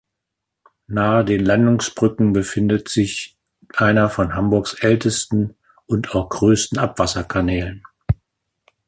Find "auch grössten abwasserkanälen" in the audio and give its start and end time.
6.15-7.83